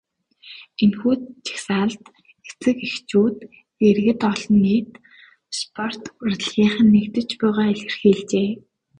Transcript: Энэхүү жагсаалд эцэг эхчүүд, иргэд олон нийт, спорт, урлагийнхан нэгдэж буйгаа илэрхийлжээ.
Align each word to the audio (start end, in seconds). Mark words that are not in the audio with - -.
Энэхүү 0.83 1.13
жагсаалд 1.45 2.03
эцэг 2.49 2.77
эхчүүд, 2.87 3.37
иргэд 3.87 4.21
олон 4.31 4.55
нийт, 4.63 4.91
спорт, 5.59 6.03
урлагийнхан 6.23 6.87
нэгдэж 6.93 7.29
буйгаа 7.39 7.67
илэрхийлжээ. 7.73 8.49